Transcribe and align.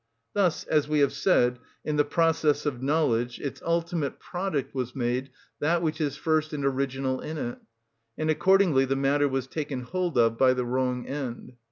Thus, 0.33 0.63
as 0.63 0.87
we 0.89 0.97
have 1.01 1.13
said, 1.13 1.59
in 1.85 1.95
the 1.95 2.03
process 2.03 2.65
of 2.65 2.81
knowledge, 2.81 3.39
its 3.39 3.61
ultimate 3.63 4.17
product 4.19 4.73
was 4.73 4.95
made 4.95 5.29
that 5.59 5.83
which 5.83 6.01
is 6.01 6.17
first 6.17 6.53
and 6.53 6.65
original 6.65 7.19
in 7.21 7.37
it, 7.37 7.59
and 8.17 8.31
accordingly 8.31 8.85
the 8.85 8.95
matter 8.95 9.27
was 9.27 9.45
taken 9.45 9.81
hold 9.83 10.17
of 10.17 10.39
by 10.39 10.55
the 10.55 10.65
wrong 10.65 11.05
end. 11.05 11.53